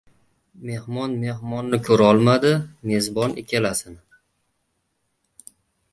•Mehmon 0.69 1.11
mehmonni 1.23 1.79
ko‘rolmadi, 1.89 2.55
mezbon 2.93 3.39
ikkalasini. 3.45 4.21